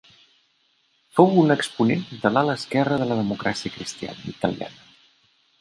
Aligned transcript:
Fou 1.17 1.35
un 1.41 1.53
exponent 1.57 2.01
de 2.23 2.33
l'ala 2.37 2.57
esquerra 2.63 2.99
de 3.03 3.09
la 3.13 3.21
Democràcia 3.21 3.75
Cristiana 3.77 4.29
Italiana. 4.37 5.07